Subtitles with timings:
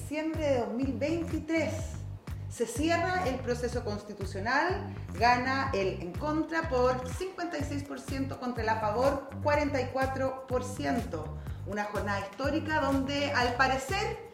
[0.00, 1.72] diciembre de 2023.
[2.48, 9.30] Se cierra el proceso constitucional, gana el en contra por 56% contra el a favor
[9.42, 11.24] 44%.
[11.66, 14.30] Una jornada histórica donde al parecer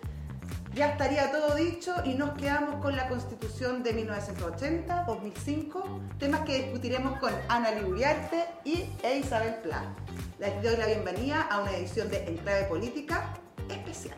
[0.74, 6.62] ya estaría todo dicho y nos quedamos con la constitución de 1980, 2005, temas que
[6.62, 8.88] discutiremos con Ana Uriarte y
[9.20, 9.94] Isabel Pla.
[10.38, 13.34] Les doy la bienvenida a una edición de Enclave Política
[13.68, 14.16] especial.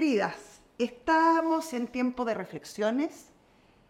[0.00, 3.26] Queridas, estamos en tiempo de reflexiones,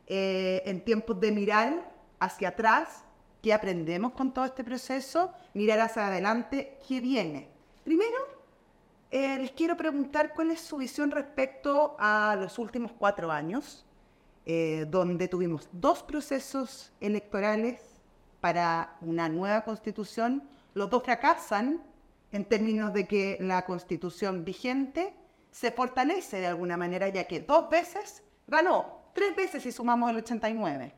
[0.09, 3.05] eh, en tiempos de mirar hacia atrás,
[3.41, 7.49] qué aprendemos con todo este proceso, mirar hacia adelante, qué viene.
[7.85, 8.17] Primero,
[9.13, 13.87] eh, les quiero preguntar cuál es su visión respecto a los últimos cuatro años,
[14.47, 17.83] eh, donde tuvimos dos procesos electorales
[18.41, 20.43] para una nueva constitución.
[20.75, 21.81] Los dos fracasan
[22.33, 25.15] en términos de que la constitución vigente
[25.51, 30.17] se fortalece de alguna manera, ya que dos veces ganó tres veces si sumamos el
[30.17, 30.93] 89.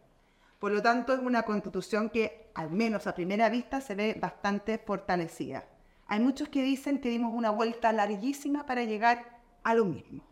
[0.58, 4.78] Por lo tanto, es una constitución que, al menos a primera vista, se ve bastante
[4.78, 5.64] fortalecida.
[6.06, 10.22] Hay muchos que dicen que dimos una vuelta larguísima para llegar a lo mismo.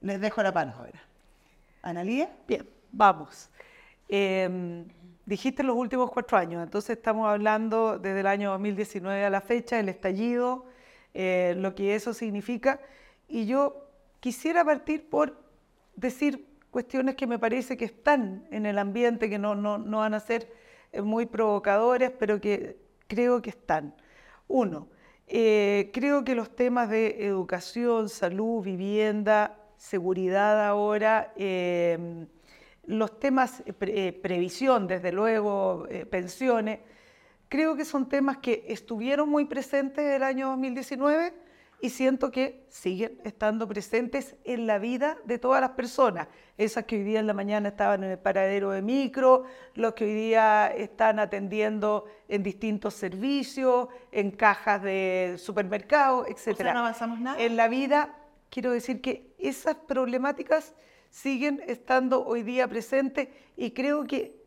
[0.00, 1.00] Les dejo la palabra.
[1.82, 2.30] Analía.
[2.46, 3.48] Bien, vamos.
[4.08, 4.86] Em,
[5.24, 9.78] dijiste los últimos cuatro años, entonces estamos hablando desde el año 2019 a la fecha,
[9.78, 10.66] el estallido,
[11.14, 12.80] eh, lo que eso significa.
[13.30, 15.40] Y yo quisiera partir por
[15.94, 20.14] decir cuestiones que me parece que están en el ambiente, que no, no, no van
[20.14, 20.52] a ser
[20.92, 23.94] eh, muy provocadores, pero que creo que están.
[24.48, 24.88] Uno,
[25.28, 32.26] eh, creo que los temas de educación, salud, vivienda, seguridad ahora, em,
[32.86, 36.80] los temas eh, previsión, desde luego, pensiones,
[37.48, 41.49] creo que son temas que estuvieron muy presentes el año 2019
[41.82, 46.28] y siento que siguen estando presentes en la vida de todas las personas.
[46.58, 50.04] Esas que hoy día en la mañana estaban en el paradero de micro, los que
[50.04, 56.60] hoy día están atendiendo en distintos servicios, en cajas de supermercados, etc.
[56.64, 57.40] no avanzamos nada.
[57.40, 58.14] En la vida,
[58.50, 60.74] quiero decir que esas problemáticas
[61.08, 64.40] siguen estando hoy día presentes y creo que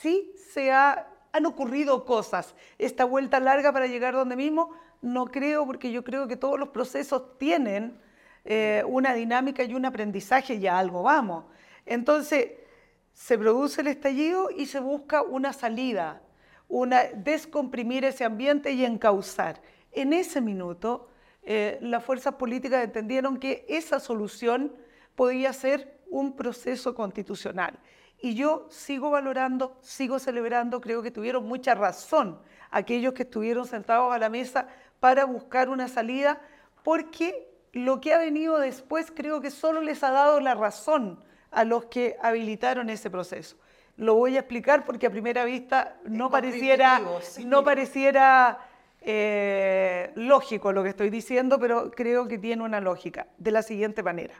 [0.00, 2.54] sí se han ocurrido cosas.
[2.78, 4.70] Esta vuelta larga para llegar donde mismo
[5.02, 7.98] no creo, porque yo creo que todos los procesos tienen
[8.44, 11.44] eh, una dinámica y un aprendizaje y a algo vamos.
[11.86, 12.52] Entonces,
[13.12, 16.22] se produce el estallido y se busca una salida,
[16.68, 19.60] una descomprimir ese ambiente y encauzar.
[19.92, 21.08] En ese minuto,
[21.42, 24.74] eh, las fuerzas políticas entendieron que esa solución
[25.16, 27.78] podía ser un proceso constitucional.
[28.22, 32.38] Y yo sigo valorando, sigo celebrando, creo que tuvieron mucha razón
[32.70, 34.68] aquellos que estuvieron sentados a la mesa
[35.00, 36.40] para buscar una salida,
[36.84, 41.64] porque lo que ha venido después creo que solo les ha dado la razón a
[41.64, 43.56] los que habilitaron ese proceso.
[43.96, 47.00] Lo voy a explicar porque a primera vista no pareciera,
[47.44, 48.58] no pareciera
[49.02, 54.02] eh, lógico lo que estoy diciendo, pero creo que tiene una lógica, de la siguiente
[54.02, 54.34] manera.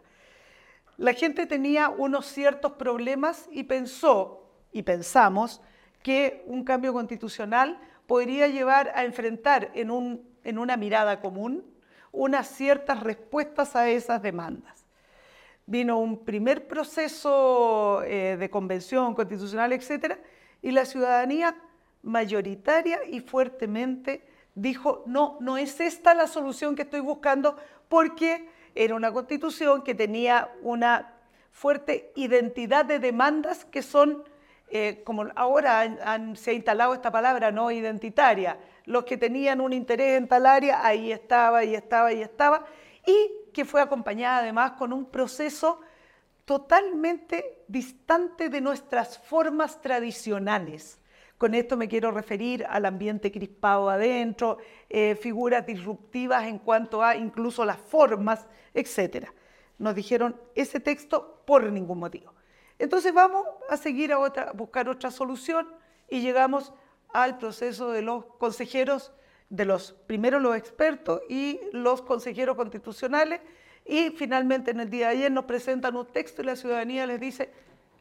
[0.97, 5.62] La gente tenía unos ciertos problemas y pensó, y pensamos,
[6.03, 11.64] que un cambio constitucional podría llevar a enfrentar en un en una mirada común
[12.12, 14.84] unas ciertas respuestas a esas demandas.
[15.66, 20.18] Vino un primer proceso eh, de convención constitucional, etcétera,
[20.62, 21.56] y la ciudadanía
[22.02, 27.56] mayoritaria y fuertemente dijo, no, no es esta la solución que estoy buscando
[27.88, 31.14] porque era una constitución que tenía una
[31.52, 34.24] fuerte identidad de demandas que son,
[34.70, 38.58] eh, como ahora se ha instalado esta palabra, no identitaria,
[38.90, 42.65] los que tenían un interés en tal área, ahí estaba, y estaba, y estaba,
[43.06, 45.80] y que fue acompañada además con un proceso
[46.44, 51.00] totalmente distante de nuestras formas tradicionales.
[51.38, 57.15] Con esto me quiero referir al ambiente crispado adentro, eh, figuras disruptivas en cuanto a
[57.15, 59.28] incluso las formas, etc.
[59.78, 62.34] Nos dijeron ese texto por ningún motivo.
[62.76, 65.68] Entonces vamos a seguir a, otra, a buscar otra solución
[66.09, 66.72] y llegamos
[67.12, 69.12] al proceso de los consejeros,
[69.48, 73.41] de los primeros los expertos y los consejeros constitucionales,
[73.84, 77.18] y finalmente en el día de ayer nos presentan un texto y la ciudadanía les
[77.18, 77.51] dice,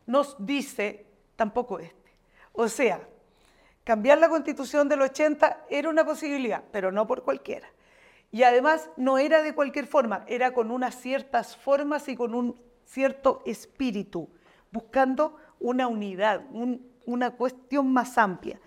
[0.05, 2.11] nos dice tampoco este.
[2.51, 3.01] O sea,
[3.83, 7.67] cambiar la constitución del 80 era una posibilidad, pero no por cualquiera.
[8.31, 12.59] Y además no era de cualquier forma, era con unas ciertas formas y con un
[12.85, 14.29] cierto espíritu.
[14.71, 16.43] buscando una unidad,
[17.05, 18.59] una cuestión más amplia.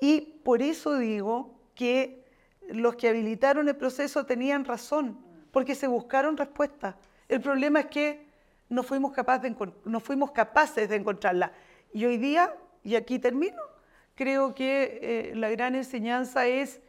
[0.00, 2.24] Y por eso digo que
[2.68, 5.18] los que habilitaron el proceso tenían razón,
[5.50, 6.96] porque se buscaron respuestas.
[7.28, 8.26] El problema es que
[8.68, 11.52] no fuimos, capaces de, no fuimos capaces de encontrarla.
[11.92, 13.60] Y hoy día, y aquí termino,
[14.14, 16.80] creo que eh, la gran enseñanza es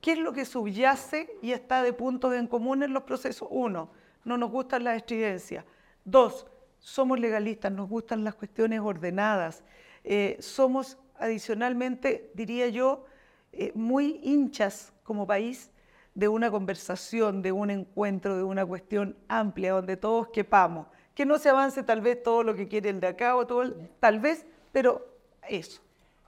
[0.00, 3.48] qué es lo que subyace y está de puntos en común en los procesos.
[3.50, 3.90] Uno,
[4.24, 5.64] no nos gustan las estridencias.
[6.04, 6.46] Dos,
[6.78, 9.62] somos legalistas, nos gustan las cuestiones ordenadas.
[10.04, 13.04] Eh, somos adicionalmente, diría yo,
[13.52, 15.70] eh, muy hinchas como país
[16.14, 20.86] de una conversación, de un encuentro, de una cuestión amplia donde todos quepamos.
[21.14, 23.72] Que no se avance tal vez todo lo que quiere el de acá o todo,
[24.00, 25.06] tal vez, pero
[25.48, 25.80] eso.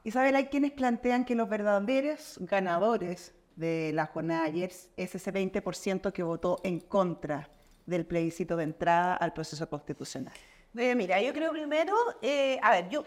[0.05, 5.33] Isabel, hay quienes plantean que los verdaderos ganadores de la jornada de ayer es ese
[5.33, 7.49] 20% que votó en contra
[7.87, 10.35] del plebiscito de entrada al proceso constitucional.
[10.77, 13.05] Eh, mira, yo creo primero, eh, a ver, yo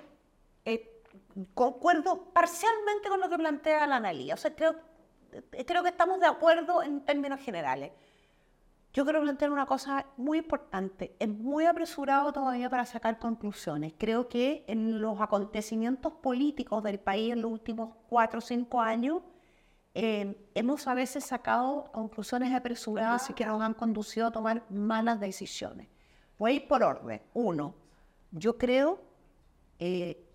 [0.65, 0.98] eh,
[1.53, 4.33] concuerdo parcialmente con lo que plantea la analía.
[4.33, 4.75] O sea, creo,
[5.65, 7.91] creo que estamos de acuerdo en términos generales.
[8.91, 11.15] Yo quiero plantear una cosa muy importante.
[11.19, 13.93] Es muy apresurado todavía para sacar conclusiones.
[13.97, 19.21] Creo que en los acontecimientos políticos del país en los últimos cuatro o cinco años,
[19.93, 25.19] eh, hemos a veces sacado conclusiones apresuradas y que nos han conducido a tomar malas
[25.19, 25.87] decisiones.
[26.39, 27.21] Voy a ir por orden.
[27.33, 27.75] Uno,
[28.31, 29.01] yo creo,
[29.77, 30.25] eh,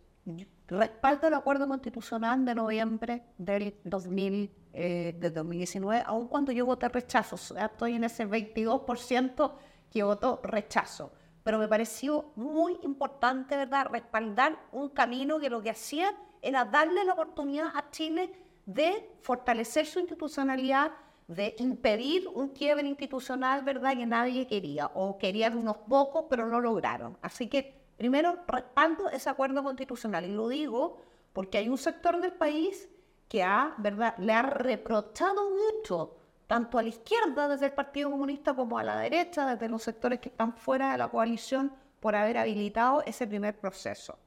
[0.69, 6.89] respaldo el acuerdo constitucional de noviembre del 2000 eh, de 2019, aun cuando yo voté
[6.89, 7.37] rechazo.
[7.57, 9.53] estoy en ese 22%
[9.89, 11.13] que votó rechazo.
[11.45, 16.13] Pero me pareció muy importante, ¿verdad?, respaldar un camino que lo que hacía
[16.43, 18.33] era darle la oportunidad a Chile
[18.67, 20.91] de fortalecer su institucionalidad,
[21.29, 26.59] de impedir un quiebre institucional, ¿verdad?, que nadie quería, o querían unos pocos, pero no
[26.59, 27.17] lograron.
[27.23, 30.25] Así que, primero, respaldo ese acuerdo constitucional.
[30.25, 30.99] Y lo digo
[31.33, 32.89] porque hay un sector del país
[33.29, 34.15] que ha, ¿verdad?
[34.19, 38.97] le ha reprochado mucho, tanto a la izquierda desde el Partido Comunista como a la
[38.99, 43.59] derecha, desde los sectores que están fuera de la coalición, por haber habilitado ese primer
[43.59, 44.19] proceso.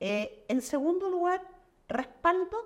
[0.00, 1.42] Eh, en segundo lugar,
[1.86, 2.56] respaldo,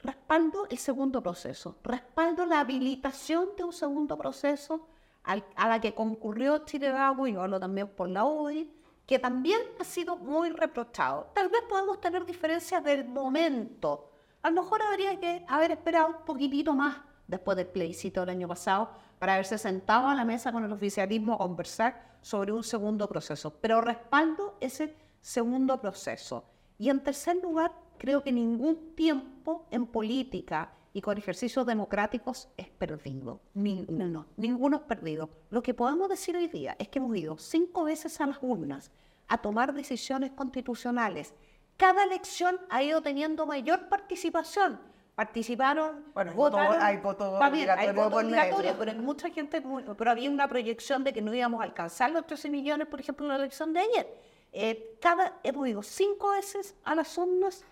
[0.00, 4.88] respaldo el segundo proceso, respaldo la habilitación de un segundo proceso
[5.22, 8.72] a la que concurrió Chile Agua y hablo también por la UDI,
[9.08, 11.30] que también ha sido muy reprochado.
[11.34, 14.12] Tal vez podemos tener diferencias del momento,
[14.42, 18.46] a lo mejor habría que haber esperado un poquitito más después del plebiscito del año
[18.46, 23.08] pasado para haberse sentado a la mesa con el oficialismo a conversar sobre un segundo
[23.08, 23.58] proceso.
[23.60, 26.44] Pero respaldo ese segundo proceso.
[26.78, 32.68] Y en tercer lugar, creo que ningún tiempo en política y con ejercicios democráticos es
[32.68, 33.40] perdido.
[33.54, 35.30] no, ninguno es perdido.
[35.50, 38.90] Lo que podemos decir hoy día es que hemos ido cinco veces a las urnas
[39.28, 41.34] a tomar decisiones constitucionales
[41.78, 44.80] cada elección ha ido teniendo mayor participación.
[45.14, 49.62] Participaron, bueno, votaron, hay voto obligatorio, pero hay mucha gente,
[49.96, 53.26] pero había una proyección de que no íbamos a alcanzar los 13 millones, por ejemplo,
[53.26, 54.14] en la elección de ayer.
[54.52, 57.64] Eh, cada, hemos ido cinco veces a las urnas,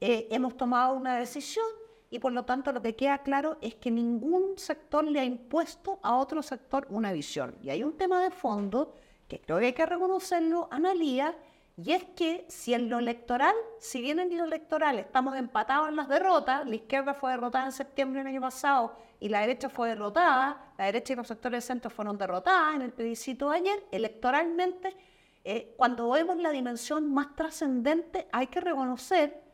[0.00, 1.66] eh, hemos tomado una decisión
[2.10, 5.98] y por lo tanto lo que queda claro es que ningún sector le ha impuesto
[6.02, 7.56] a otro sector una visión.
[7.62, 8.94] Y hay un tema de fondo
[9.28, 11.36] que creo que hay que reconocerlo, Analía,
[11.76, 15.96] y es que si en lo electoral, si bien en lo electoral estamos empatados en
[15.96, 19.90] las derrotas, la izquierda fue derrotada en septiembre del año pasado y la derecha fue
[19.90, 23.84] derrotada, la derecha y los sectores del centro fueron derrotadas en el plebiscito de ayer,
[23.92, 24.96] electoralmente,
[25.44, 29.47] eh, cuando vemos la dimensión más trascendente, hay que reconocer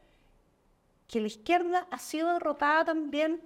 [1.06, 3.40] que la izquierda ha sido derrotada también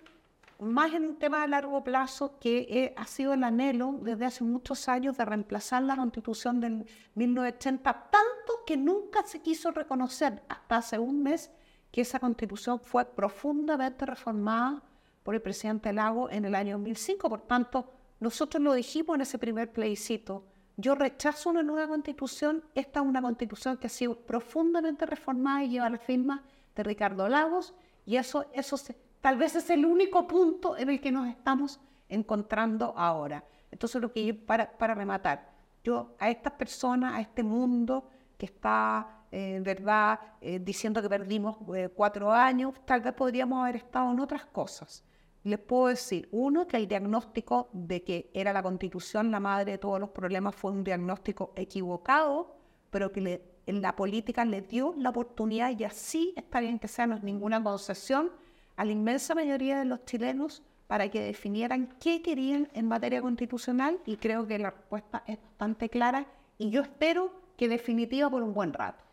[0.58, 4.44] más en un tema de largo plazo que eh, ha sido el anhelo desde hace
[4.44, 10.76] muchos años de reemplazar la constitución del 1980, tanto que nunca se quiso reconocer hasta
[10.76, 11.50] hace un mes
[11.92, 14.82] que esa constitución fue profundamente reformada
[15.22, 17.28] por el presidente Lago en el año 2005.
[17.28, 20.44] Por tanto, nosotros lo dijimos en ese primer plebiscito.
[20.76, 22.64] Yo rechazo una nueva constitución.
[22.74, 26.44] Esta es una constitución que ha sido profundamente reformada y lleva la firma
[26.78, 27.74] de Ricardo Lagos
[28.06, 28.76] y eso, eso
[29.20, 33.44] Tal vez es el único punto en el que nos estamos encontrando ahora.
[33.70, 35.50] Entonces, lo que yo, para, para rematar,
[35.82, 38.08] yo a estas personas, a este mundo
[38.38, 43.76] que está, eh, verdad, eh, diciendo que perdimos eh, cuatro años, tal vez podríamos haber
[43.76, 45.04] estado en otras cosas.
[45.42, 49.78] Les puedo decir, uno, que el diagnóstico de que era la constitución la madre de
[49.78, 52.56] todos los problemas fue un diagnóstico equivocado,
[52.90, 53.20] pero que
[53.68, 57.22] en la política le dio la oportunidad y así está bien que sea, no es
[57.22, 58.32] ninguna concesión,
[58.76, 63.98] a la inmensa mayoría de los chilenos para que definieran qué querían en materia constitucional
[64.06, 68.54] y creo que la respuesta es bastante clara y yo espero que definitiva por un
[68.54, 69.04] buen rato.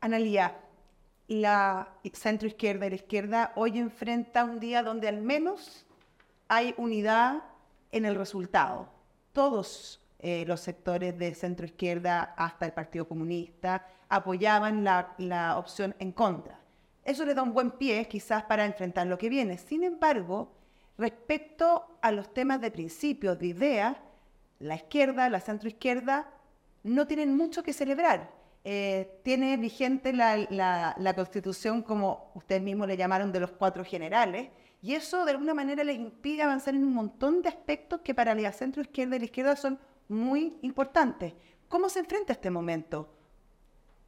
[0.00, 0.56] Analía,
[1.28, 5.86] la centro izquierda y la izquierda hoy enfrenta un día donde al menos
[6.48, 7.42] hay unidad
[7.92, 8.88] en el resultado.
[9.34, 15.94] Todos eh, los sectores de centro izquierda hasta el Partido Comunista apoyaban la, la opción
[15.98, 16.60] en contra.
[17.04, 19.56] Eso le da un buen pie quizás para enfrentar lo que viene.
[19.56, 20.52] Sin embargo,
[20.98, 23.96] respecto a los temas de principios, de ideas,
[24.58, 26.28] la izquierda, la centroizquierda,
[26.82, 28.30] no tienen mucho que celebrar.
[28.62, 34.50] Eh, tiene vigente la, constitución, como ustedes mismos le llamaron, de los cuatro generales,
[34.82, 38.34] y eso de alguna manera les impide avanzar en un montón de aspectos que para
[38.34, 39.78] la centroizquierda y la izquierda son
[40.10, 41.32] muy importantes.
[41.68, 43.08] ¿Cómo se enfrenta este momento?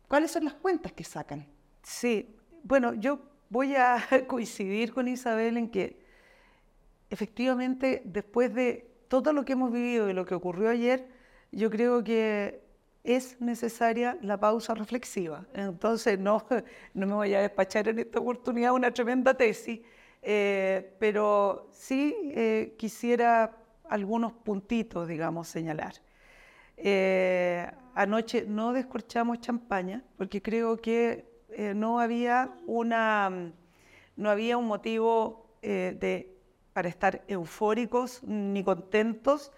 [0.08, 1.46] ¿Cuáles son las cuentas que sacan?
[1.82, 6.02] Sí, bueno, yo voy a coincidir con Isabel en que
[7.08, 11.06] efectivamente después de todo lo que hemos vivido y lo que ocurrió ayer,
[11.52, 12.62] yo creo que
[13.04, 15.46] es necesaria la pausa reflexiva.
[15.54, 16.44] Entonces, no,
[16.94, 19.80] no me voy a despachar en esta oportunidad una tremenda tesis,
[20.22, 23.61] eh, pero sí eh, quisiera
[23.92, 25.94] algunos puntitos, digamos, señalar.
[26.76, 31.30] Eh, anoche no descorchamos champaña porque creo que
[31.74, 33.52] no, había una,
[34.16, 36.34] no había un motivo de,
[36.72, 39.52] para estar eufóricos ni contentos.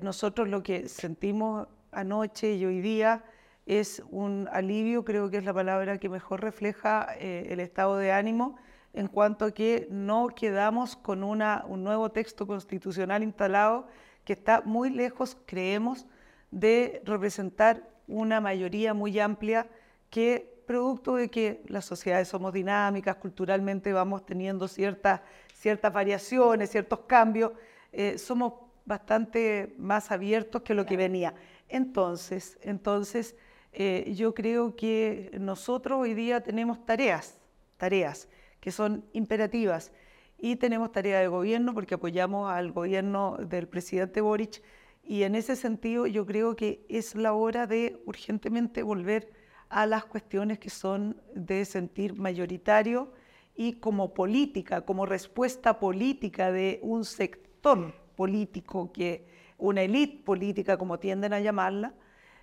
[0.00, 3.22] nosotros lo que sentimos anoche y hoy día
[3.66, 8.12] es un alivio, creo que es la palabra que mejor refleja eh, el estado de
[8.12, 8.56] ánimo
[8.94, 13.86] en cuanto a que no quedamos con una, un nuevo texto constitucional instalado
[14.24, 16.06] que está muy lejos, creemos,
[16.50, 19.66] de representar una mayoría muy amplia
[20.10, 25.20] que producto de que las sociedades somos dinámicas, culturalmente vamos teniendo ciertas,
[25.52, 27.52] ciertas variaciones, ciertos cambios,
[27.92, 31.34] eh, somos bastante más abiertos que lo que venía.
[31.68, 33.34] Entonces, entonces
[33.72, 37.38] eh, yo creo que nosotros hoy día tenemos tareas,
[37.76, 38.28] tareas
[38.64, 39.92] que son imperativas.
[40.38, 44.62] Y tenemos tarea de gobierno porque apoyamos al gobierno del presidente Boric.
[45.02, 49.30] Y en ese sentido yo creo que es la hora de urgentemente volver
[49.68, 53.12] a las cuestiones que son de sentir mayoritario
[53.54, 59.26] y como política, como respuesta política de un sector político que
[59.58, 61.92] una élite política, como tienden a llamarla,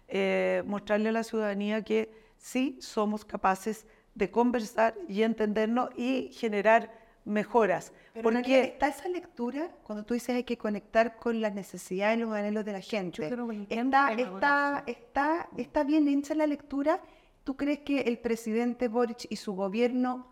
[0.08, 6.92] eh, mostrarle a la ciudadanía que sí somos capaces de conversar y entendernos y generar
[7.24, 7.94] mejoras.
[8.14, 12.22] Pero porque está esa lectura, cuando tú dices hay que conectar con las necesidades y
[12.22, 13.26] los anhelos de la gente,
[13.70, 17.00] está, está, está, está bien hecha la lectura.
[17.44, 20.32] ¿Tú crees que el presidente Boric y su gobierno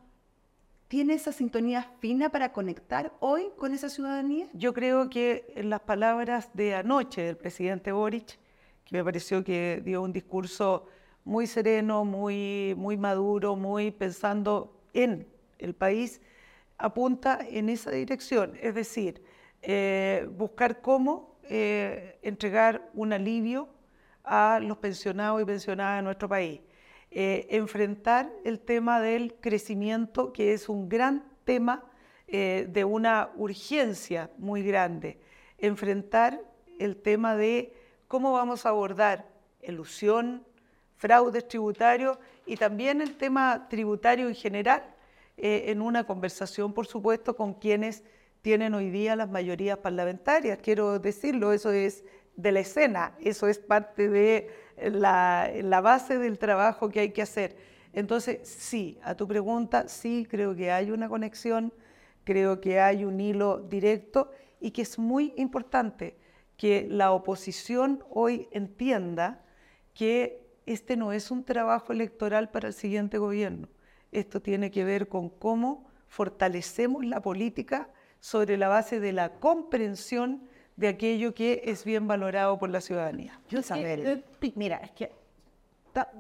[0.89, 4.48] ¿Tiene esa sintonía fina para conectar hoy con esa ciudadanía?
[4.53, 8.39] Yo creo que en las palabras de anoche del presidente Boric,
[8.86, 10.88] que me pareció que dio un discurso
[11.29, 15.27] muy sereno, muy, muy maduro, muy pensando en
[15.59, 16.21] el país,
[16.79, 19.21] apunta en esa dirección, es decir,
[19.62, 23.69] eh, buscar cómo eh, entregar un alivio
[24.24, 26.62] a los pensionados y pensionadas de nuestro país.
[27.12, 31.86] Eh, enfrentar el tema del crecimiento, que es un gran tema
[32.27, 35.19] de una urgencia muy grande.
[35.57, 36.39] Enfrentar
[36.77, 37.74] el tema de
[38.07, 39.27] cómo vamos a abordar
[39.63, 40.45] ilusión,
[40.99, 44.83] fraudes tributarios y también el tema tributario en general,
[45.37, 48.03] eh, en una conversación, por supuesto, con quienes
[48.41, 50.59] tienen hoy día las mayorías parlamentarias.
[50.61, 52.03] Quiero decirlo, eso es
[52.35, 54.49] de la escena, eso es parte de
[54.91, 57.55] la, base del trabajo que hay que hacer.
[57.93, 61.73] Entonces, sí, a tu pregunta, sí, creo que hay una conexión,
[62.25, 66.17] creo que hay un hilo directo y que es muy importante
[66.57, 69.45] que la oposición hoy entienda
[69.93, 73.67] que este no es un trabajo electoral para el siguiente gobierno.
[74.11, 80.47] Esto tiene que ver con cómo fortalecemos la política sobre la base de la comprensión
[80.75, 83.39] de aquello que es bien valorado por la ciudadanía.
[83.49, 83.99] Yo saber.
[83.99, 85.11] Eh, mira, es que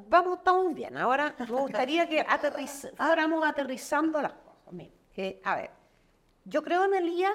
[0.07, 0.97] vamos, estamos bien.
[0.97, 2.25] Ahora me gustaría que
[2.97, 4.73] fuéramos aterrizando las cosas.
[4.73, 5.69] Mira, que, a ver,
[6.45, 7.31] yo creo en el día,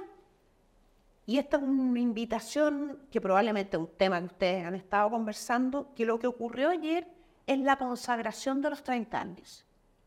[1.27, 5.93] y esta es una invitación que probablemente es un tema que ustedes han estado conversando,
[5.95, 7.07] que lo que ocurrió ayer
[7.47, 9.65] es la consagración de los 30 años,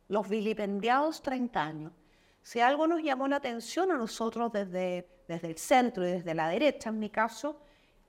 [0.07, 1.91] los vilipendiados 30 años.
[2.43, 6.49] Si algo nos llamó la atención a nosotros desde desde el centro y desde la
[6.49, 7.59] derecha en mi caso,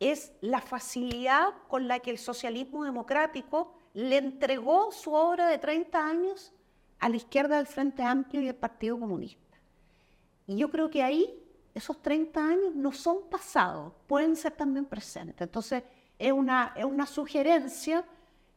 [0.00, 6.06] es la facilidad con la que el socialismo democrático le entregó su obra de 30
[6.06, 6.52] años
[7.00, 9.58] a la izquierda del Frente Amplio y al Partido Comunista.
[10.46, 11.42] Y yo creo que ahí
[11.78, 15.40] esos 30 años no son pasados, pueden ser también presentes.
[15.40, 15.82] Entonces,
[16.18, 18.04] es una, es una sugerencia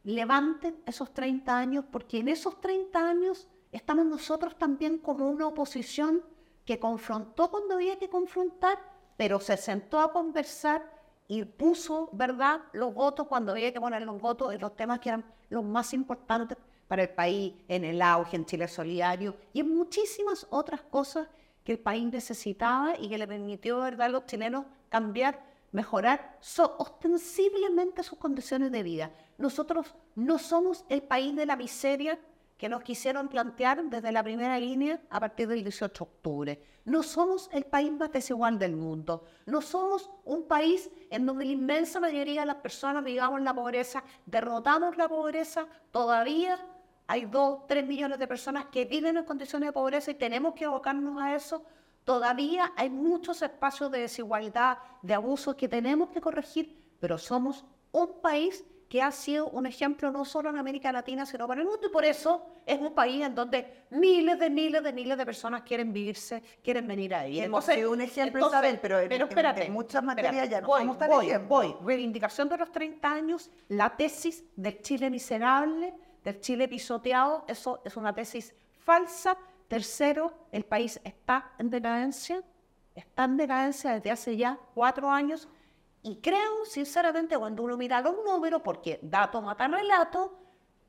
[0.04, 6.22] levanten esos 30 años, porque en esos 30 años estamos nosotros también como una oposición
[6.64, 8.78] que confrontó cuando había que confrontar,
[9.16, 10.90] pero se sentó a conversar
[11.28, 15.10] y puso, ¿verdad?, los votos cuando había que poner los votos en los temas que
[15.10, 19.74] eran los más importantes para el país, en el auge, en Chile Solidario y en
[19.74, 21.28] muchísimas otras cosas
[21.64, 26.38] que el país necesitaba y que le permitió, ¿verdad?, a los chilenos cambiar, mejorar
[26.78, 29.10] ostensiblemente sus condiciones de vida.
[29.38, 32.18] Nosotros no somos el país de la miseria
[32.62, 36.62] que nos quisieron plantear desde la primera línea a partir del 18 de octubre.
[36.84, 39.24] No somos el país más desigual del mundo.
[39.46, 43.54] No somos un país en donde la inmensa mayoría de las personas vivamos en la
[43.54, 45.66] pobreza, derrotamos la pobreza.
[45.90, 46.56] Todavía
[47.06, 50.64] hay dos, tres millones de personas que viven en condiciones de pobreza y tenemos que
[50.64, 51.64] abocarnos a eso.
[52.04, 58.20] Todavía hay muchos espacios de desigualdad, de abusos que tenemos que corregir, pero somos un
[58.20, 61.86] país que ha sido un ejemplo no solo en América Latina, sino para el mundo.
[61.86, 65.62] Y por eso es un país en donde miles de miles de miles de personas
[65.62, 67.44] quieren vivirse, quieren venir a vivir.
[67.44, 71.32] Hemos sido un ejemplo, Isabel, pero, pero espérate, en, muchas materias ya no voy, voy,
[71.48, 71.74] voy.
[71.82, 77.96] Reivindicación de los 30 años, la tesis del Chile miserable, del Chile pisoteado, eso es
[77.96, 79.36] una tesis falsa.
[79.68, 82.42] Tercero, el país está en decadencia,
[82.94, 85.48] está en decadencia desde hace ya cuatro años
[86.02, 90.36] y creo, sinceramente, cuando uno mira los números, porque dato mata relato,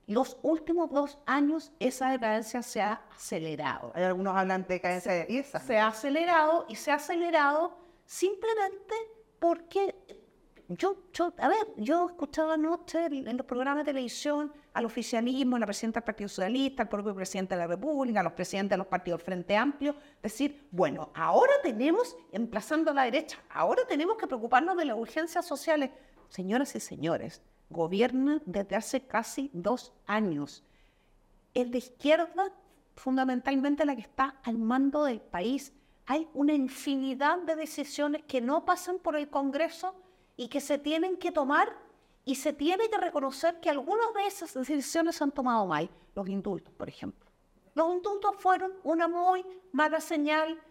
[0.07, 3.91] los últimos dos años esa decadencia se ha acelerado.
[3.95, 8.95] Hay algunos hablan de decadencia de 10 Se ha acelerado y se ha acelerado simplemente
[9.39, 9.95] porque
[10.67, 15.67] yo, yo, a ver, yo escuchaba anoche en los programas de televisión al oficialismo, la
[15.67, 18.87] presidenta del Partido Socialista, al propio presidente de la República, a los presidentes de los
[18.87, 24.25] partidos del Frente Amplio, decir, bueno, ahora tenemos, emplazando a la derecha, ahora tenemos que
[24.25, 25.91] preocuparnos de las urgencias sociales.
[26.27, 30.63] Señoras y señores, gobiernan desde hace casi dos años.
[31.53, 32.51] Es de izquierda
[32.95, 35.71] fundamentalmente la que está al mando del país.
[36.07, 39.95] Hay una infinidad de decisiones que no pasan por el Congreso
[40.35, 41.82] y que se tienen que tomar
[42.25, 45.89] y se tiene que reconocer que algunas de esas decisiones se han tomado mal.
[46.15, 47.29] Los indultos, por ejemplo.
[47.75, 50.61] Los indultos fueron una muy mala señal,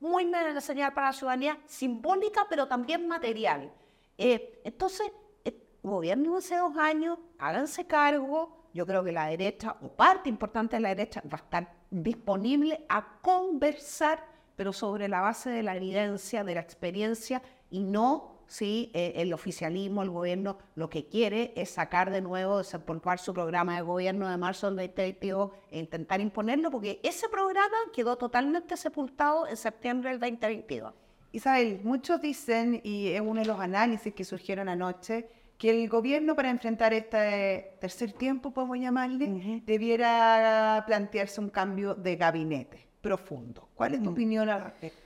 [0.00, 3.72] muy mala señal para la ciudadanía, simbólica, pero también material.
[4.16, 5.10] Eh, entonces,
[5.44, 8.68] eh, gobierno hace dos años, háganse cargo.
[8.72, 12.86] Yo creo que la derecha, o parte importante de la derecha, va a estar disponible
[12.88, 14.24] a conversar,
[14.56, 18.90] pero sobre la base de la evidencia, de la experiencia, y no ¿sí?
[18.92, 23.76] Eh, el oficialismo, el gobierno, lo que quiere es sacar de nuevo, desempolvar su programa
[23.76, 29.48] de gobierno de marzo del 2022 e intentar imponerlo, porque ese programa quedó totalmente sepultado
[29.48, 30.92] en septiembre del 2022.
[31.32, 36.36] Isabel, muchos dicen, y es uno de los análisis que surgieron anoche, que el gobierno
[36.36, 43.70] para enfrentar este tercer tiempo, podemos llamarle, debiera plantearse un cambio de gabinete profundo.
[43.74, 45.01] ¿Cuál es tu opinión al respecto?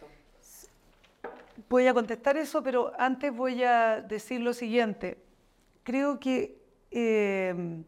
[1.69, 5.17] Voy a contestar eso, pero antes voy a decir lo siguiente.
[5.83, 7.85] Creo que em,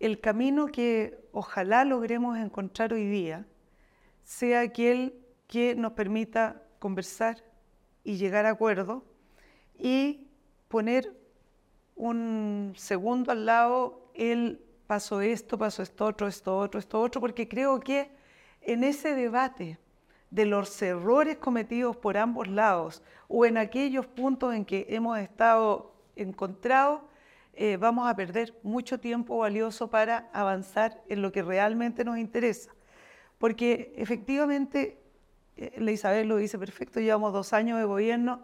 [0.00, 3.46] el camino que ojalá logremos encontrar hoy día
[4.24, 5.14] sea aquel
[5.46, 7.44] que nos permita conversar
[8.02, 9.04] y llegar a acuerdo
[9.78, 10.26] y
[10.68, 11.14] poner
[11.96, 17.46] un segundo al lado el paso esto, paso esto otro, esto otro, esto otro, porque
[17.46, 18.10] creo que
[18.62, 19.78] en ese debate
[20.32, 25.94] de los errores cometidos por ambos lados o en aquellos puntos en que hemos estado
[26.16, 27.02] encontrados,
[27.52, 32.74] eh, vamos a perder mucho tiempo valioso para avanzar en lo que realmente nos interesa.
[33.36, 34.98] Porque efectivamente,
[35.58, 38.42] eh, la Isabel lo dice perfecto, llevamos dos años de gobierno.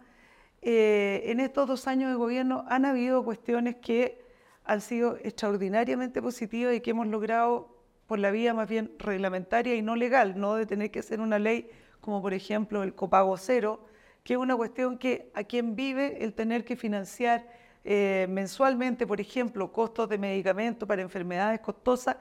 [0.61, 4.22] Eh, en estos dos años de gobierno han habido cuestiones que
[4.64, 7.77] han sido extraordinariamente positivas y que hemos logrado
[8.09, 11.38] por la vía más bien reglamentaria y no legal, no de tener que hacer una
[11.38, 13.85] ley como por ejemplo el copago cero,
[14.25, 17.47] que es una cuestión que a quien vive el tener que financiar
[17.85, 22.16] eh, mensualmente, por ejemplo, costos de medicamentos para enfermedades costosas,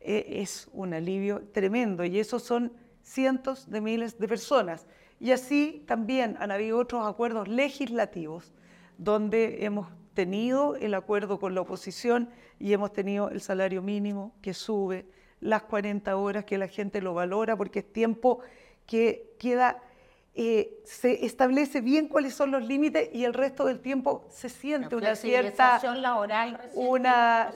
[0.00, 4.86] eh, es un alivio tremendo y esos son cientos de miles de personas.
[5.18, 8.52] Y así también han habido otros acuerdos legislativos
[8.96, 14.54] donde hemos tenido el acuerdo con la oposición y hemos tenido el salario mínimo que
[14.54, 15.04] sube,
[15.42, 18.38] las 40 horas que la gente lo valora porque es tiempo
[18.86, 19.82] que queda,
[20.34, 24.94] eh, se establece bien cuáles son los límites y el resto del tiempo se siente
[24.96, 27.50] una cierta laboral, una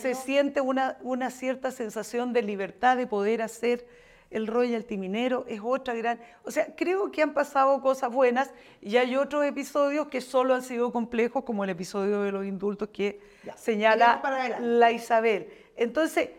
[0.00, 3.86] se siente una, una cierta sensación de libertad de poder hacer
[4.30, 6.20] el royalty minero es otra gran...
[6.44, 10.62] O sea, creo que han pasado cosas buenas y hay otros episodios que solo han
[10.62, 13.20] sido complejos, como el episodio de los indultos que
[13.56, 14.22] señala
[14.60, 15.48] la Isabel.
[15.76, 16.30] Entonces,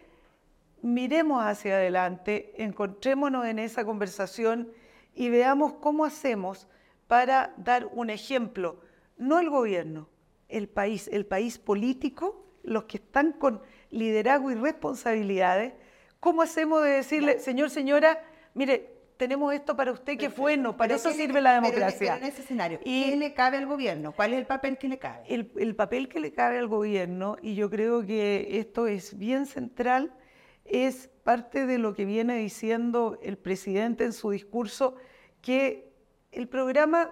[0.81, 4.71] miremos hacia adelante, encontrémonos en esa conversación
[5.13, 6.67] y veamos cómo hacemos
[7.07, 8.79] para dar un ejemplo,
[9.17, 10.09] no el gobierno,
[10.47, 15.73] el país, el país político, los que están con liderazgo y responsabilidades,
[16.19, 20.95] ¿cómo hacemos de decirle, señor, señora, mire, tenemos esto para usted que es bueno, para
[20.95, 22.17] eso sirve la democracia.
[22.17, 24.13] en ese escenario, ¿qué le cabe al gobierno?
[24.13, 25.23] ¿Cuál es el papel que le cabe?
[25.27, 29.45] El, el papel que le cabe al gobierno, y yo creo que esto es bien
[29.45, 30.11] central,
[30.71, 34.95] es parte de lo que viene diciendo el presidente en su discurso,
[35.41, 35.91] que
[36.31, 37.11] el programa,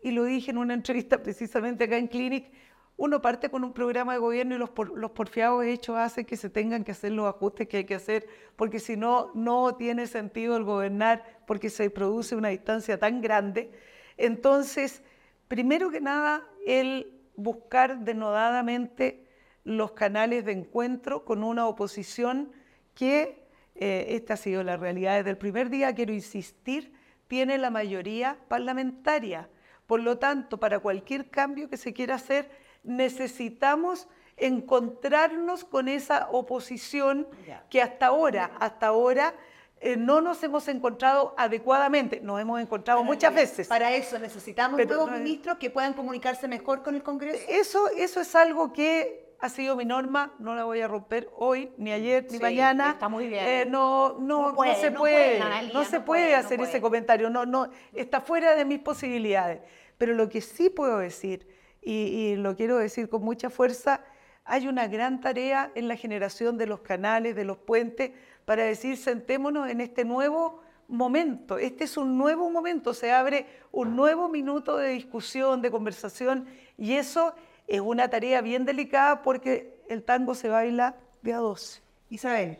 [0.00, 2.50] y lo dije en una entrevista precisamente acá en Clinic,
[2.96, 6.50] uno parte con un programa de gobierno y los, los porfiados hechos hacen que se
[6.50, 10.56] tengan que hacer los ajustes que hay que hacer, porque si no, no tiene sentido
[10.56, 13.70] el gobernar, porque se produce una distancia tan grande.
[14.18, 15.02] Entonces,
[15.48, 19.26] primero que nada, el buscar denodadamente
[19.64, 22.52] los canales de encuentro con una oposición
[22.94, 26.92] que, eh, esta ha sido la realidad desde el primer día, quiero insistir,
[27.28, 29.48] tiene la mayoría parlamentaria.
[29.86, 32.50] Por lo tanto, para cualquier cambio que se quiera hacer,
[32.82, 37.28] necesitamos encontrarnos con esa oposición
[37.68, 39.34] que hasta ahora, hasta ahora
[39.80, 43.68] eh, no nos hemos encontrado adecuadamente, nos hemos encontrado muchas veces.
[43.68, 47.42] Para eso necesitamos nuevos ministros que puedan comunicarse mejor con el Congreso.
[47.48, 51.72] Eso, eso es algo que ha sido mi norma, no la voy a romper hoy,
[51.78, 52.90] ni ayer, ni mañana.
[52.90, 53.44] Está muy bien.
[53.46, 55.40] Eh, no, no, no, se puede,
[55.72, 59.60] no, se puede hacer ese comentario, no, no, está fuera de mis posibilidades.
[59.96, 61.48] Pero lo que sí puedo decir,
[61.80, 64.04] y, y lo quiero decir con mucha fuerza,
[64.44, 68.10] hay una gran tarea en la generación de los canales, de los puentes,
[68.44, 71.56] para decir, sentémonos en este nuevo momento.
[71.56, 76.94] Este es un nuevo momento, se abre un nuevo minuto de discusión, de conversación, y
[76.94, 77.34] eso
[77.70, 81.80] es una tarea bien delicada porque el tango se baila de a dos.
[82.08, 82.58] Isabel,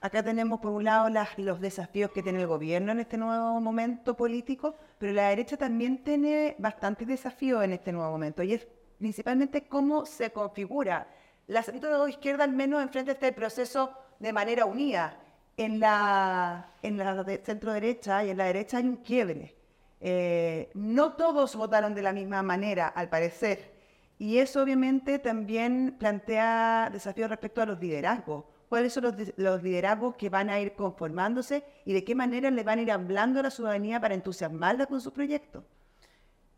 [0.00, 4.16] acá tenemos por un lado los desafíos que tiene el gobierno en este nuevo momento
[4.16, 8.66] político, pero la derecha también tiene bastantes desafíos en este nuevo momento y es
[8.98, 11.06] principalmente cómo se configura.
[11.46, 15.16] La centro izquierda al menos enfrenta este proceso de manera unida.
[15.56, 19.54] En la, en la centro derecha y en la derecha hay un quiebre.
[20.00, 23.77] Eh, no todos votaron de la misma manera, al parecer.
[24.18, 28.44] Y eso obviamente también plantea desafíos respecto a los liderazgos.
[28.68, 29.04] ¿Cuáles son
[29.36, 32.90] los, liderazgos que van a ir conformándose y de qué manera le van a ir
[32.90, 35.64] hablando a la ciudadanía para entusiasmarla con su proyecto?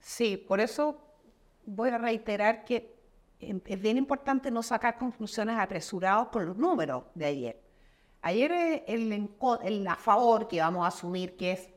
[0.01, 0.99] Sí, por eso
[1.67, 2.99] voy a reiterar que
[3.39, 7.61] es bien importante no sacar conclusiones apresuradas con los números de ayer.
[8.23, 9.31] Ayer eh, el,
[9.63, 11.71] el a favor que vamos a asumir que es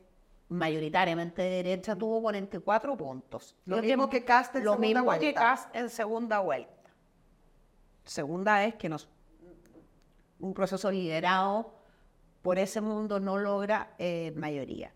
[0.49, 3.55] mayoritariamente de derecha, tuvo 44 puntos.
[3.65, 5.25] Lo mismo que Cast en segunda vuelta.
[5.25, 6.91] que Cast en segunda vuelta.
[8.03, 9.09] Segunda es que nos,
[10.39, 11.73] un proceso liderado
[12.41, 14.93] por ese mundo no logra eh, mayoría.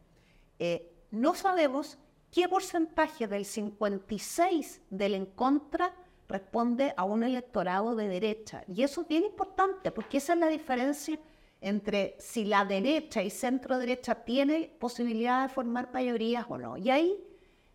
[0.60, 1.97] Eh, no sabemos
[2.31, 5.93] qué porcentaje del 56 del en contra
[6.27, 8.63] responde a un electorado de derecha.
[8.67, 11.17] Y eso es bien importante, porque esa es la diferencia
[11.62, 16.78] entre si la derecha y centro derecha tiene posibilidad de formar mayorías o no.
[16.78, 17.24] Y ahí,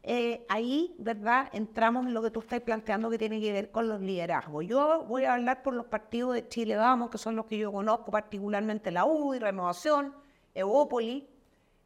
[0.03, 3.89] eh, ahí, ¿verdad?, entramos en lo que tú estás planteando que tiene que ver con
[3.89, 4.67] los liderazgos.
[4.67, 7.73] Yo voy a hablar por los partidos de Chile Vamos, que son los que yo
[7.73, 10.15] conozco, particularmente la UDI, Renovación,
[10.55, 11.29] Evópoli.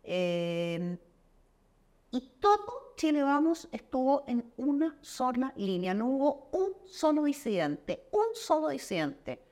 [0.05, 0.99] Eh,
[2.11, 8.35] y todo Chile Vamos estuvo en una sola línea, no hubo un solo disidente, un
[8.35, 9.43] solo disidente.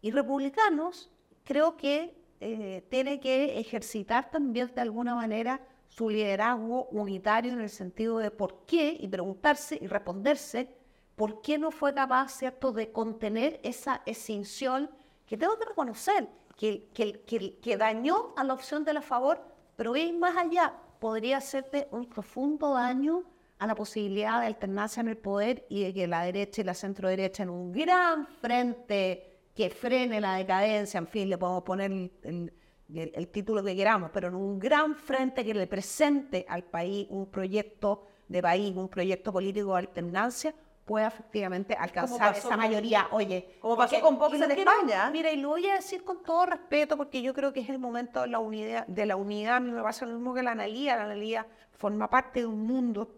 [0.00, 1.10] Y republicanos
[1.44, 7.70] creo que eh, tiene que ejercitar también de alguna manera su liderazgo unitario en el
[7.70, 10.68] sentido de por qué y preguntarse y responderse
[11.14, 14.90] por qué no fue capaz, ¿cierto?, de contener esa extinción
[15.26, 19.40] que tengo que reconocer, que, que, que, que dañó a la opción de la favor,
[19.76, 23.22] pero ir más allá, podría hacerte un profundo daño
[23.58, 26.74] a la posibilidad de alternancia en el poder y de que la derecha y la
[26.74, 31.92] centro derecha en un gran frente que frene la decadencia, en fin, le podemos poner
[31.92, 37.26] el, título que queramos, pero en un gran frente que le presente al país un
[37.26, 43.08] proyecto de país, un proyecto político de alternancia, pueda efectivamente alcanzar esa mayoría.
[43.12, 45.08] Oye, como pasó con Vox en España.
[45.10, 47.78] Mira, y lo voy a decir con todo respeto, porque yo creo que es el
[47.78, 49.56] momento de la unidad, de la unidad.
[49.56, 50.96] A mí me pasa lo mismo que la analía.
[50.96, 53.14] La analía forma parte de un mundo,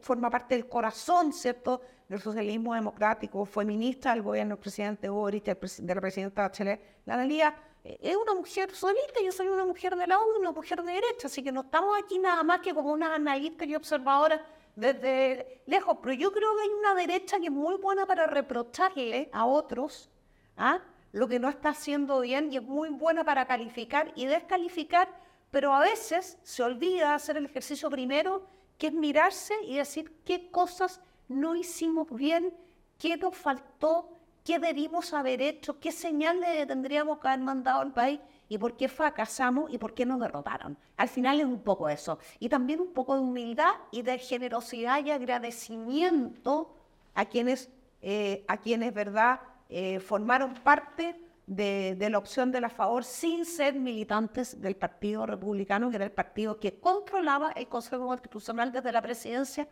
[0.00, 3.44] forma parte del corazón, ¿cierto?, del socialismo democrático.
[3.44, 6.80] Fue ministra del gobierno del presidente Boris, de la presidenta Bachelet.
[7.04, 10.40] La analía eh, es una mujer solita, yo soy una mujer de la U y
[10.40, 13.68] una mujer de derecha, así que no estamos aquí nada más que como unas analistas
[13.68, 14.40] y observadoras
[14.74, 19.28] desde lejos, pero yo creo que hay una derecha que es muy buena para reprocharle
[19.32, 20.08] a otros
[20.56, 20.80] ¿ah?
[21.12, 25.08] lo que no está haciendo bien y es muy buena para calificar y descalificar,
[25.50, 30.50] pero a veces se olvida hacer el ejercicio primero, que es mirarse y decir qué
[30.50, 32.54] cosas no hicimos bien,
[32.98, 34.10] qué nos faltó,
[34.44, 38.76] qué debimos haber hecho, qué señal le tendríamos que haber mandado al país y por
[38.76, 40.78] qué fracasamos y por qué nos derrotaron.
[40.96, 42.18] Al final es un poco eso.
[42.38, 46.74] Y también un poco de humildad y de generosidad y agradecimiento
[47.14, 47.68] a quienes,
[48.00, 53.46] eh, a quienes ¿verdad?, eh, formaron parte de, de, la opción de la favor sin
[53.46, 58.92] ser militantes del Partido Republicano, que era el partido que controlaba el Consejo Constitucional desde
[58.92, 59.66] la presidencia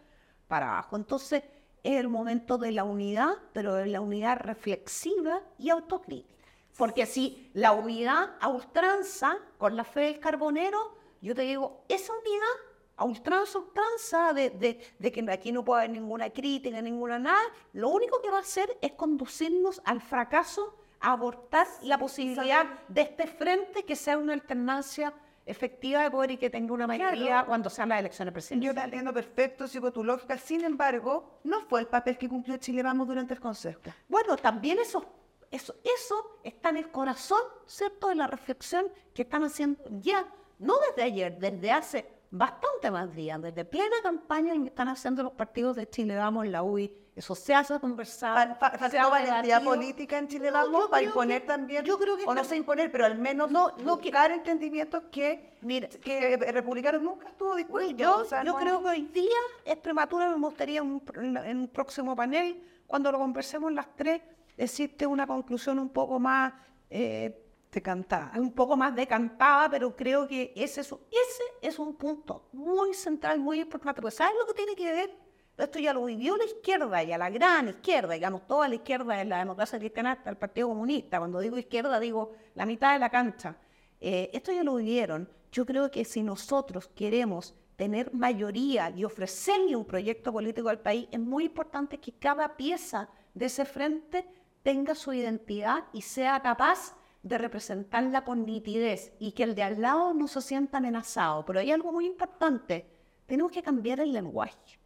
[0.49, 0.97] para abajo.
[0.97, 1.43] Entonces,
[1.83, 6.35] es el momento de la unidad, pero de la unidad reflexiva y autocrítica.
[6.77, 12.13] Porque si la unidad a ultranza con la fe del carbonero, yo te digo, esa
[12.13, 17.19] unidad a ultranza, ultranza, de, de, de, que aquí no puede haber ninguna crítica, ninguna
[17.19, 17.43] nada,
[17.75, 23.27] lo único que va a hacer es conducirnos al fracaso, abortar la posibilidad de este
[23.27, 25.13] frente que sea una alternancia
[25.47, 28.75] efectiva de poder y que tenga una mayoría cuando sean las elecciones presidenciales.
[28.75, 32.57] Yo te entiendo perfecto, sigo tu lógica, sin embargo, no fue el papel que cumplió
[32.57, 33.81] Chile Vamos durante el Consejo.
[34.09, 35.07] Bueno, también eso,
[35.51, 40.27] eso, eso está en el corazón, ¿cierto?, de la reflexión que están haciendo ya,
[40.59, 45.23] no desde ayer, desde hace bastante más días, desde plena campaña en que están haciendo
[45.23, 48.59] los partidos de Chile Vamos en la UI, eso se hace conversar.
[48.59, 51.83] ¿Falta valentía política en Chile Vamos no, para imponer también?
[51.83, 55.57] Yo creo que o no sé imponer, pero al menos no, no buscar entendimientos que,
[55.63, 57.97] mire, que el republicano nunca estuvo dispuesto.
[57.97, 61.37] Yo, o sea, yo no, creo que hoy día es prematuro, me gustaría en un,
[61.39, 64.21] en un próximo panel, cuando lo conversemos las tres,
[64.55, 66.53] existe una conclusión un poco más...
[66.91, 68.33] Eh, decantada.
[68.37, 73.39] Un poco más decantada, pero creo que ese es, ese es un punto muy central,
[73.39, 74.01] muy importante.
[74.01, 75.26] Porque ¿sabes lo que tiene que ver?
[75.57, 79.25] Esto ya lo vivió la izquierda, ya la gran izquierda, digamos, toda la izquierda de
[79.25, 81.19] la democracia cristiana hasta el Partido Comunista.
[81.19, 83.57] Cuando digo izquierda, digo la mitad de la cancha.
[83.99, 85.31] Eh, esto ya lo vivieron.
[85.51, 91.09] Yo creo que si nosotros queremos tener mayoría y ofrecerle un proyecto político al país,
[91.11, 94.27] es muy importante que cada pieza de ese frente
[94.63, 99.81] tenga su identidad y sea capaz de representarla con nitidez y que el de al
[99.81, 101.47] lado no se sienta amenazado.
[101.47, 102.87] Pero hay algo muy importante,
[103.25, 104.79] tenemos que cambiar el lenguaje.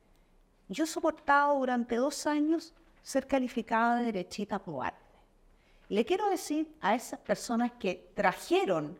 [0.70, 4.96] Yo he soportado durante dos años ser calificada de derechita cobarde.
[5.88, 8.96] Le quiero decir a esas personas que trajeron,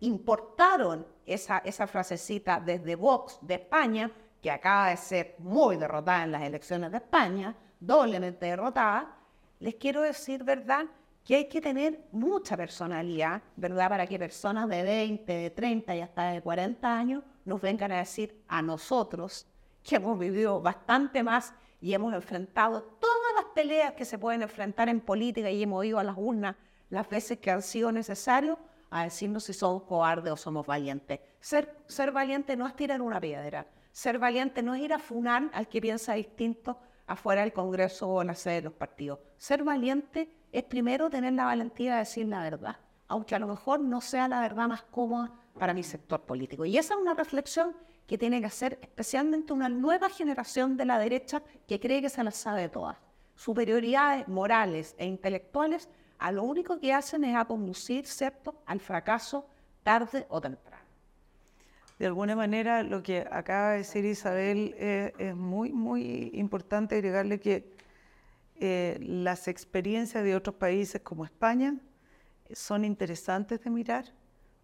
[0.00, 4.10] importaron esa, esa frasecita desde Vox de España,
[4.42, 9.16] que acaba de ser muy derrotada en las elecciones de España, doblemente derrotada,
[9.60, 10.86] les quiero decir, ¿verdad?,
[11.24, 13.88] que hay que tener mucha personalidad, ¿verdad?
[13.88, 17.98] Para que personas de 20, de 30 y hasta de 40 años nos vengan a
[17.98, 19.46] decir a nosotros,
[19.82, 24.88] que hemos vivido bastante más y hemos enfrentado todas las peleas que se pueden enfrentar
[24.88, 26.56] en política y hemos ido a las urnas
[26.90, 28.58] las veces que han sido necesarios,
[28.90, 31.20] a decirnos si somos cobardes o somos valientes.
[31.40, 33.66] Ser, ser valiente no es tirar una piedra.
[33.90, 38.20] Ser valiente no es ir a funar al que piensa distinto afuera del Congreso o
[38.20, 39.18] en la sede de los partidos.
[39.38, 42.76] Ser valiente es primero tener la valentía de decir la verdad,
[43.08, 46.66] aunque a lo mejor no sea la verdad más cómoda para mi sector político.
[46.66, 47.74] Y esa es una reflexión
[48.12, 52.22] que tiene que hacer especialmente una nueva generación de la derecha que cree que se
[52.22, 52.98] las sabe todas.
[53.36, 58.04] Superioridades morales e intelectuales a lo único que hacen es a conducir,
[58.66, 59.46] al fracaso
[59.82, 60.84] tarde o temprano.
[61.98, 67.40] De alguna manera, lo que acaba de decir Isabel eh, es muy, muy importante agregarle
[67.40, 67.72] que
[68.60, 71.78] eh, las experiencias de otros países como España
[72.52, 74.04] son interesantes de mirar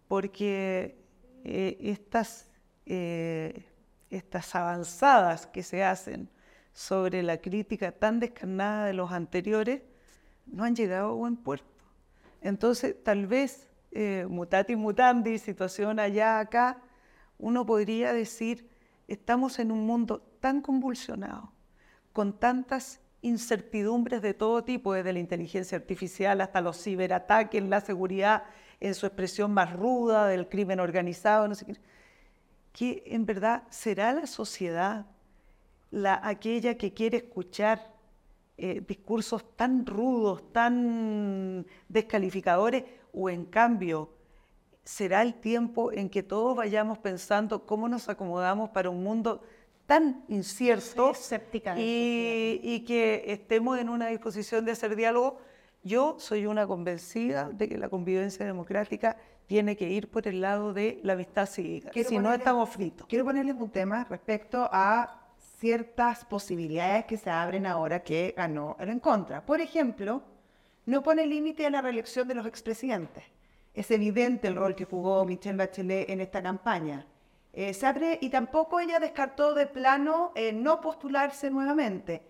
[0.07, 0.99] porque
[1.43, 2.48] eh, estas,
[2.89, 3.65] eh,
[4.09, 6.29] estas avanzadas que se hacen
[6.73, 9.81] sobre la crítica tan descarnada de los anteriores
[10.45, 11.85] no han llegado a buen puerto.
[12.41, 13.69] Entonces, tal vez,
[14.27, 16.81] mutati mutandi, situación allá, acá,
[17.37, 18.69] uno podría decir,
[19.07, 21.51] estamos en un mundo tan convulsionado,
[22.13, 28.43] con tantas incertidumbres de todo tipo, desde la inteligencia artificial hasta los ciberataques, la seguridad
[28.79, 31.75] en su expresión más ruda, del crimen organizado, no sé qué,
[32.79, 35.05] que en verdad será la sociedad
[35.91, 37.93] la, aquella que quiere escuchar
[38.55, 44.13] eh, discursos tan rudos, tan descalificadores, o en cambio
[44.85, 49.41] será el tiempo en que todos vayamos pensando cómo nos acomodamos para un mundo
[49.85, 51.11] tan incierto
[51.75, 55.37] y, y, que estemos en una disposición de hacer diálogo.
[55.83, 59.17] Yo soy una convencida de que la convivencia democrática
[59.49, 61.89] tiene que ir por el lado de la amistad cívica.
[61.89, 63.07] Quiero si no, estamos fritos.
[63.07, 65.23] Quiero ponerles un tema respecto a
[65.57, 69.43] ciertas posibilidades que se abren ahora que ganó el en contra.
[69.43, 70.21] Por ejemplo,
[70.85, 73.23] no pone límite a la reelección de los expresidentes.
[73.73, 77.07] Es evidente el rol que jugó Michelle Bachelet en esta campaña.
[77.51, 82.21] Eh, se abre y tampoco ella descartó de plano eh, no postularse nuevamente.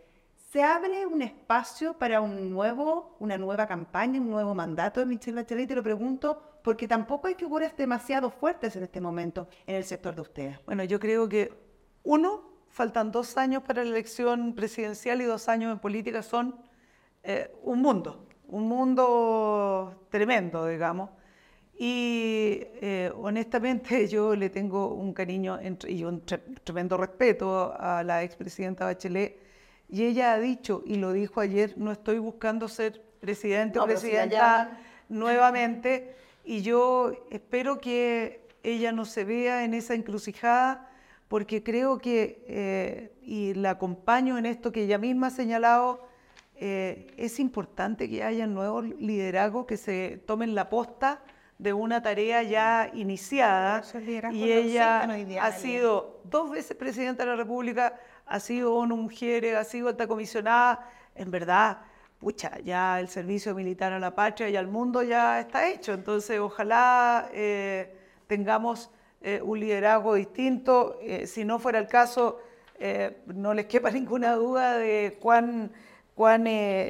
[0.53, 5.41] ¿Se abre un espacio para un nuevo, una nueva campaña, un nuevo mandato de Michelle
[5.41, 5.67] Bachelet?
[5.67, 10.15] Te lo pregunto porque tampoco hay figuras demasiado fuertes en este momento en el sector
[10.15, 10.65] de ustedes.
[10.65, 11.53] Bueno, yo creo que,
[12.03, 16.55] uno, faltan dos años para la elección presidencial y dos años en política son
[17.23, 21.09] eh, un mundo, un mundo tremendo, digamos.
[21.77, 28.03] Y eh, honestamente yo le tengo un cariño entre- y un tre- tremendo respeto a
[28.03, 29.39] la expresidenta Bachelet.
[29.87, 33.87] Y ella ha dicho, y lo dijo ayer, no estoy buscando ser presidente No, o
[33.87, 34.77] si presidenta llaman.
[35.09, 36.15] nuevamente.
[36.49, 40.89] Y yo espero que ella no se vea en esa encrucijada,
[41.27, 46.07] porque creo que, eh, y la acompaño en esto que ella misma ha señalado,
[46.55, 51.21] eh, es importante que haya nuevos liderazgos que se tomen la posta
[51.59, 53.83] de una tarea ya iniciada.
[54.31, 55.03] Y ella
[55.43, 60.07] ha sido dos veces presidenta de la República, ha sido ONU Mujeres, ha sido alta
[60.07, 60.89] comisionada.
[61.13, 61.77] En verdad,
[62.19, 65.93] pucha, ya el servicio militar a la patria y al mundo ya está hecho.
[65.93, 67.95] Entonces, ojalá eh,
[68.27, 70.99] tengamos eh, un liderazgo distinto.
[71.01, 72.39] Eh, si no fuera el caso,
[73.25, 75.71] no les quepa ninguna duda de cuán,
[76.15, 76.43] cuán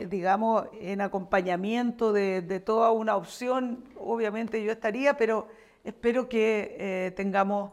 [0.10, 5.48] digamos, en acompañamiento de, toda una opción, obviamente yo estaría, pero
[5.84, 7.72] espero que tengamos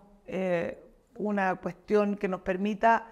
[1.17, 3.09] una cuestión que nos permita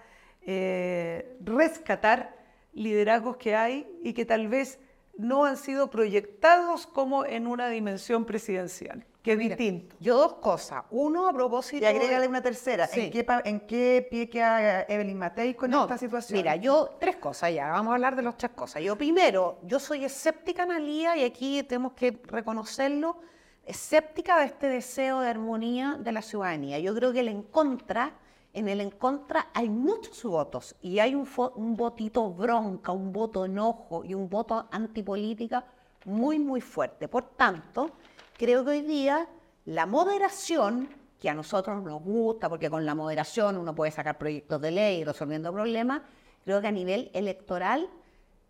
[1.44, 2.43] rescatar
[2.74, 4.78] liderazgos que hay y que tal vez
[5.16, 9.94] no han sido proyectados como en una dimensión presidencial, que es distinto.
[10.00, 10.82] Yo dos cosas.
[10.90, 11.84] Uno, a propósito...
[11.84, 12.88] Y agrégale una tercera.
[12.88, 13.02] Sí.
[13.02, 16.36] ¿En, qué, ¿En qué pie queda Evelyn Matei con No, esta situación?
[16.36, 18.82] Mira, yo, tres cosas ya, vamos a hablar de las tres cosas.
[18.82, 23.20] Yo primero, yo soy escéptica, Analía, y aquí tenemos que reconocerlo,
[23.64, 26.80] escéptica de este deseo de armonía de la ciudadanía.
[26.80, 28.14] Yo creo que el en contra,
[28.54, 33.44] en el en contra hay muchos votos, y hay un, un votito bronca, un voto
[33.44, 35.64] enojo y un voto antipolítica
[36.04, 37.08] muy, muy fuerte.
[37.08, 37.90] Por tanto,
[38.38, 39.28] creo que hoy día
[39.66, 40.88] la moderación,
[41.18, 45.04] que a nosotros nos gusta, porque con la moderación uno puede sacar proyectos de ley
[45.04, 46.02] resolviendo problemas,
[46.44, 47.88] creo que a nivel electoral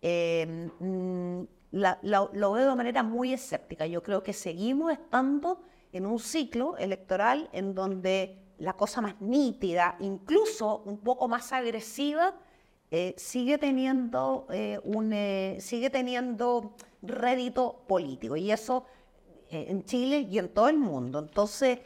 [0.01, 1.41] eh, mm,
[1.71, 3.87] lo veo de manera muy escéptica.
[3.87, 9.95] Yo creo que seguimos estando en un ciclo electoral en donde la cosa más nítida,
[9.99, 12.33] incluso un poco más agresiva,
[12.91, 18.85] eh, sigue teniendo eh, un eh, sigue teniendo rédito político y eso
[19.49, 21.19] en Chile y en todo el mundo.
[21.19, 21.79] Entonces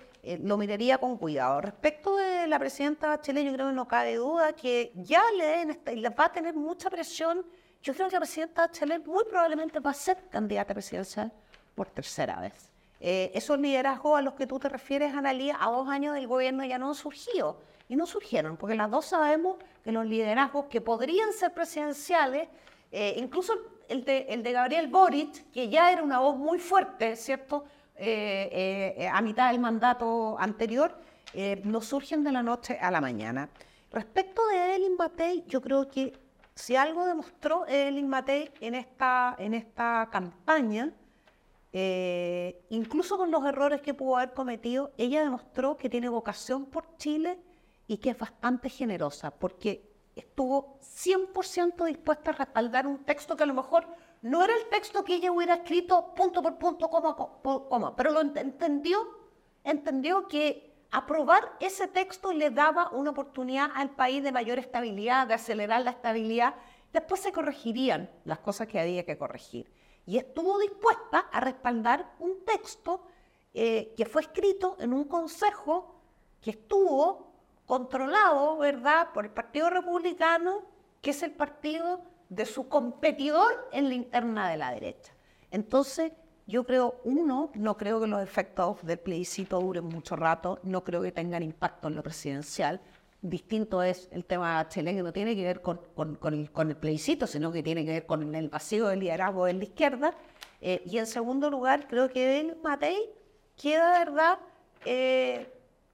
[0.43, 1.61] lo miraría con cuidado.
[1.61, 5.69] Respecto de la presidenta Bachelet, yo creo que no cabe duda que ya le den
[5.71, 7.45] esta- va a tener mucha presión.
[7.83, 11.31] Yo creo que la presidenta Bachelet muy probablemente va a ser candidata presidencial
[11.75, 12.69] por tercera vez.
[12.99, 16.65] Eh, esos liderazgos a los que tú te refieres, Analía, a dos años del gobierno
[16.65, 17.61] ya no han surgido.
[17.87, 22.47] Y no surgieron, porque las dos sabemos que los liderazgos que podrían ser presidenciales,
[22.91, 23.53] eh, incluso
[23.87, 27.63] el de, el de Gabriel Boric, que ya era una voz muy fuerte, ¿cierto?
[27.95, 30.95] Eh, eh, a mitad del mandato anterior,
[31.63, 33.49] no surgen de la noche a la mañana.
[33.91, 36.13] Respecto de Evelyn Matei, yo creo que
[36.55, 40.91] si algo demostró Evelyn Matei en esta campaña,
[41.71, 46.95] eh, incluso con los errores que pudo haber cometido, ella demostró que tiene vocación por
[46.97, 47.39] Chile
[47.87, 53.47] y que es bastante generosa, porque estuvo 100% dispuesta a respaldar un texto que a
[53.47, 53.87] lo mejor
[54.21, 58.11] no era el texto que ella hubiera escrito punto por punto, coma por coma, pero
[58.11, 58.99] lo ent- entendió,
[59.63, 65.35] entendió que aprobar ese texto le daba una oportunidad al país de mayor estabilidad, de
[65.35, 66.55] acelerar la estabilidad.
[66.91, 69.71] Después se corregirían las cosas que había que corregir.
[70.05, 73.01] Y estuvo dispuesta a respaldar un texto
[73.53, 75.95] eh, que fue escrito en un consejo
[76.41, 77.27] que estuvo
[77.65, 80.63] controlado, ¿verdad?, por el Partido Republicano,
[81.01, 85.13] que es el partido de su competidor en la interna de la derecha.
[85.51, 86.11] Entonces,
[86.47, 91.01] yo creo, uno, no creo que los efectos del plebiscito duren mucho rato, no creo
[91.01, 92.81] que tengan impacto en lo presidencial.
[93.21, 95.79] Distinto es el tema Chile, que no tiene que ver con,
[96.33, 100.13] el, plebiscito, sino que tiene que ver con el vacío del liderazgo de la izquierda.
[100.61, 103.09] Eh, y en segundo lugar, creo que Evelyn Matei
[103.57, 104.39] queda, de verdad,
[104.85, 105.53] eh,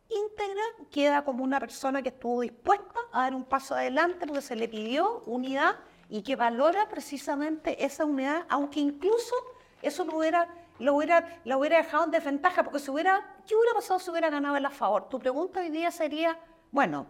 [0.09, 0.61] íntegra,
[0.91, 4.67] queda como una persona que estuvo dispuesta a dar un paso adelante porque se le
[4.67, 5.75] pidió unidad
[6.09, 9.33] y que valora precisamente esa unidad, aunque incluso
[9.81, 10.47] eso lo hubiera,
[10.79, 14.55] lo hubiera, hubiera dejado en desventaja, porque si hubiera, ¿qué hubiera pasado si hubiera ganado
[14.55, 15.09] el a favor?
[15.09, 16.37] Tu pregunta hoy día sería,
[16.75, 17.07] bueno,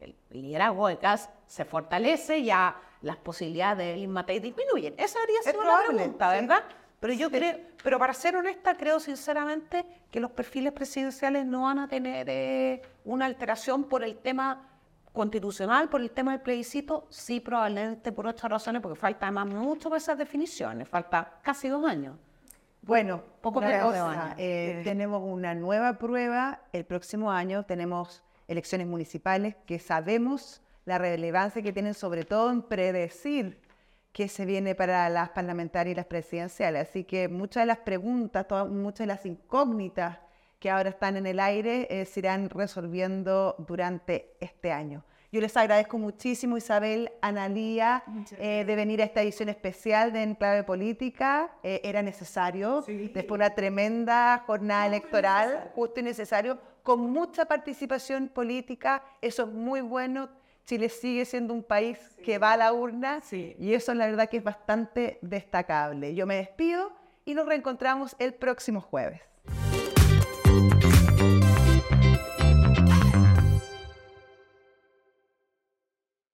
[0.00, 4.94] el liderazgo de CAS se fortalece, ya las posibilidades de Elin Matei disminuyen.
[4.96, 6.62] Esa habría sido la pregunta, ¿verdad?
[7.00, 11.80] Pero yo creo, pero para ser honesta, creo sinceramente que los perfiles presidenciales no van
[11.80, 14.68] a tener eh, una alteración por el tema
[15.12, 19.88] constitucional, por el tema del plebiscito, sí probablemente por otras razones, porque falta además mucho
[19.88, 22.16] para esas definiciones, falta casi dos años.
[22.82, 29.78] Bueno, poco cosa, eh, tenemos una nueva prueba, el próximo año tenemos elecciones municipales que
[29.78, 33.60] sabemos la relevancia que tienen sobre todo en predecir
[34.12, 36.88] qué se viene para las parlamentarias y las presidenciales.
[36.88, 40.18] Así que muchas de las preguntas, muchas de las incógnitas
[40.58, 45.04] que ahora están en el aire eh, se irán resolviendo durante este año.
[45.30, 48.02] Yo les agradezco muchísimo, Isabel, Analía,
[48.38, 51.50] eh, de venir a esta edición especial de Enclave Política.
[51.62, 58.28] Eh, era necesario, después de una tremenda jornada electoral, justo y necesario, con mucha participación
[58.28, 59.02] política.
[59.20, 60.28] Eso es muy bueno.
[60.64, 64.36] Chile sigue siendo un país que va a la urna y eso la verdad que
[64.36, 66.14] es bastante destacable.
[66.14, 66.92] Yo me despido
[67.24, 69.22] y nos reencontramos el próximo jueves.